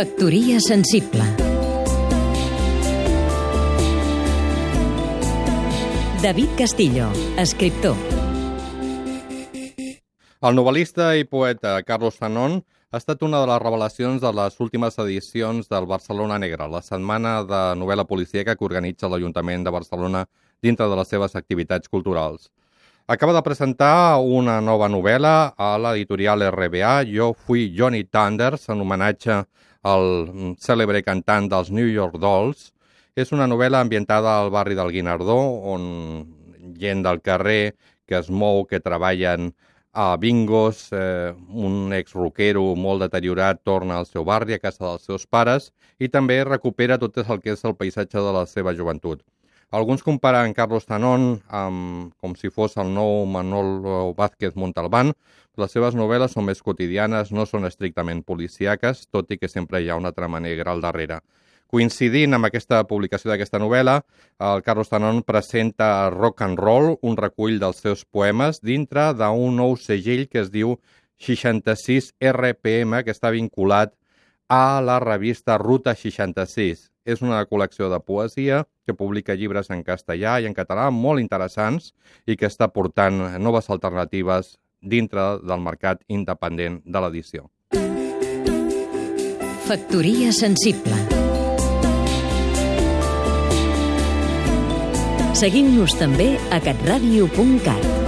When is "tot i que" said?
59.14-59.46